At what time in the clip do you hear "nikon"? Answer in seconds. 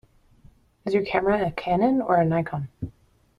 2.25-2.69